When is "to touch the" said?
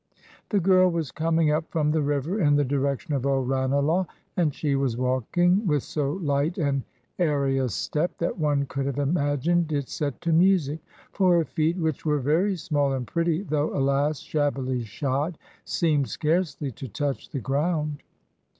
16.71-17.39